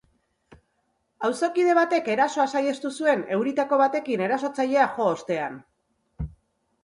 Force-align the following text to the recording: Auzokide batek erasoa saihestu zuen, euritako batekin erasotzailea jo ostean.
Auzokide 1.27 1.73
batek 1.79 2.07
erasoa 2.13 2.45
saihestu 2.55 2.91
zuen, 3.03 3.21
euritako 3.35 3.79
batekin 3.81 4.23
erasotzailea 4.29 4.87
jo 4.95 5.05
ostean. 5.11 5.61